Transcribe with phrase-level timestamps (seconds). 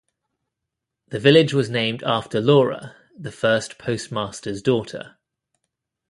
[1.09, 5.17] The village was named after Laura, the first postmaster's daughter.